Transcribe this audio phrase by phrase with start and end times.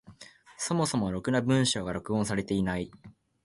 [0.57, 2.89] そもそもろくな文章が録音されていない。